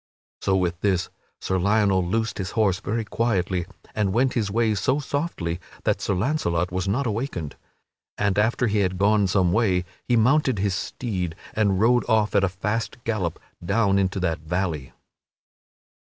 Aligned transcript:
So, 0.41 0.55
with 0.57 0.81
this, 0.81 1.11
Sir 1.39 1.59
Lionel 1.59 2.03
loosed 2.03 2.39
his 2.39 2.49
horse 2.57 2.79
very 2.79 3.05
quietly 3.05 3.67
and 3.93 4.11
went 4.13 4.33
his 4.33 4.49
way 4.49 4.73
so 4.73 4.97
softly 4.97 5.59
that 5.83 6.01
Sir 6.01 6.15
Launcelot 6.15 6.71
was 6.71 6.87
not 6.87 7.05
awakened. 7.05 7.55
And 8.17 8.39
after 8.39 8.65
he 8.65 8.79
had 8.79 8.97
gone 8.97 9.27
some 9.27 9.53
way, 9.53 9.85
he 10.07 10.15
mounted 10.15 10.57
his 10.57 10.73
steed 10.73 11.35
and 11.53 11.79
rode 11.79 12.03
off 12.09 12.33
at 12.33 12.43
a 12.43 12.49
fast 12.49 12.97
gallop 13.03 13.39
down 13.63 13.99
into 13.99 14.19
that 14.21 14.39
valley. 14.39 14.91